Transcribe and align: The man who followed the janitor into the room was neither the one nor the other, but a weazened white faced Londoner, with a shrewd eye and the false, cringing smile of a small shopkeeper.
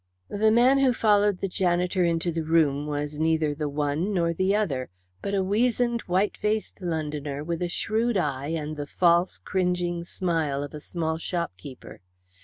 The 0.31 0.49
man 0.49 0.79
who 0.79 0.93
followed 0.93 1.41
the 1.41 1.47
janitor 1.47 2.03
into 2.03 2.31
the 2.31 2.41
room 2.41 2.87
was 2.87 3.19
neither 3.19 3.53
the 3.53 3.69
one 3.69 4.15
nor 4.15 4.33
the 4.33 4.55
other, 4.55 4.89
but 5.21 5.35
a 5.35 5.43
weazened 5.43 6.01
white 6.07 6.35
faced 6.37 6.81
Londoner, 6.81 7.43
with 7.43 7.61
a 7.61 7.69
shrewd 7.69 8.17
eye 8.17 8.47
and 8.47 8.77
the 8.77 8.87
false, 8.87 9.37
cringing 9.37 10.03
smile 10.03 10.63
of 10.63 10.73
a 10.73 10.79
small 10.79 11.19
shopkeeper. 11.19 12.01